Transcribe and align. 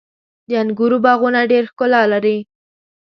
•د 0.49 0.51
انګورو 0.61 0.97
باغونه 1.05 1.39
ډېره 1.51 1.67
ښکلا 1.71 2.01
لري. 2.13 2.37